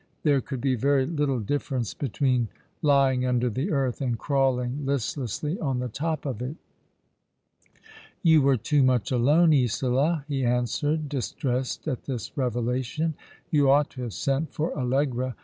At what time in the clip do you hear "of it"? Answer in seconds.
6.25-6.55